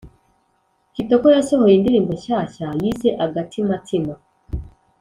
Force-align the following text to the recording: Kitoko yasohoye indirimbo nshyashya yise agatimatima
Kitoko 0.93 1.27
yasohoye 1.37 1.73
indirimbo 1.75 2.11
nshyashya 2.17 2.67
yise 2.81 3.09
agatimatima 3.25 4.13